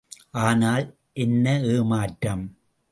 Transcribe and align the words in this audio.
ஆனால், 0.41 0.85
என்ன 1.17 1.59
ஏமாற்றம்! 1.67 2.45